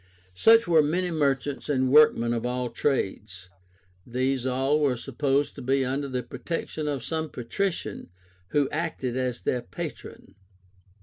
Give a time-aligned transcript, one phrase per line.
[0.33, 3.49] Such were many merchants and workmen of all trades.
[4.03, 8.09] These all were supposed to be under the protection of some patrician
[8.47, 10.33] who acted as their patron.